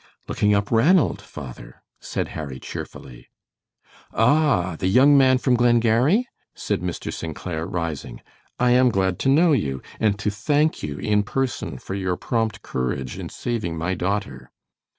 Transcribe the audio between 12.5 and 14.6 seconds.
courage in saving my daughter."